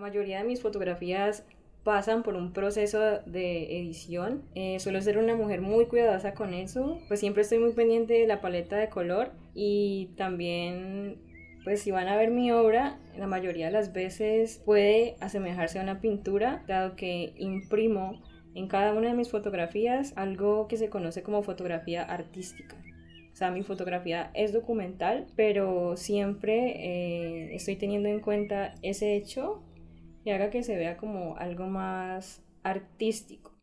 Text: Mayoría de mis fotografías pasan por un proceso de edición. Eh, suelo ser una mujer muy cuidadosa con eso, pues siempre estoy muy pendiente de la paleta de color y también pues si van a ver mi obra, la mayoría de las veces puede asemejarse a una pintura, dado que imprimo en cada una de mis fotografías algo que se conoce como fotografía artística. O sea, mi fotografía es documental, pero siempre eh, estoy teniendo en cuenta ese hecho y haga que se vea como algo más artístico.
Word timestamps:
Mayoría 0.00 0.38
de 0.38 0.44
mis 0.44 0.62
fotografías 0.62 1.44
pasan 1.84 2.22
por 2.22 2.34
un 2.34 2.52
proceso 2.52 3.20
de 3.26 3.78
edición. 3.78 4.42
Eh, 4.54 4.80
suelo 4.80 5.00
ser 5.00 5.18
una 5.18 5.36
mujer 5.36 5.60
muy 5.60 5.86
cuidadosa 5.86 6.34
con 6.34 6.54
eso, 6.54 6.98
pues 7.08 7.20
siempre 7.20 7.42
estoy 7.42 7.58
muy 7.58 7.72
pendiente 7.72 8.14
de 8.14 8.26
la 8.26 8.40
paleta 8.40 8.76
de 8.76 8.88
color 8.88 9.32
y 9.54 10.10
también 10.16 11.18
pues 11.64 11.82
si 11.82 11.90
van 11.90 12.08
a 12.08 12.16
ver 12.16 12.30
mi 12.30 12.50
obra, 12.52 12.98
la 13.18 13.26
mayoría 13.26 13.66
de 13.66 13.72
las 13.72 13.92
veces 13.92 14.62
puede 14.64 15.16
asemejarse 15.20 15.78
a 15.78 15.82
una 15.82 16.00
pintura, 16.00 16.64
dado 16.66 16.96
que 16.96 17.34
imprimo 17.36 18.22
en 18.54 18.66
cada 18.66 18.94
una 18.94 19.08
de 19.08 19.14
mis 19.14 19.30
fotografías 19.30 20.14
algo 20.16 20.68
que 20.68 20.78
se 20.78 20.88
conoce 20.88 21.22
como 21.22 21.42
fotografía 21.42 22.02
artística. 22.02 22.76
O 23.32 23.36
sea, 23.36 23.50
mi 23.50 23.62
fotografía 23.62 24.30
es 24.34 24.52
documental, 24.52 25.26
pero 25.36 25.96
siempre 25.96 26.72
eh, 26.76 27.54
estoy 27.54 27.76
teniendo 27.76 28.08
en 28.08 28.20
cuenta 28.20 28.74
ese 28.82 29.14
hecho 29.16 29.62
y 30.24 30.30
haga 30.30 30.50
que 30.50 30.62
se 30.62 30.76
vea 30.76 30.96
como 30.96 31.36
algo 31.36 31.66
más 31.66 32.42
artístico. 32.62 33.59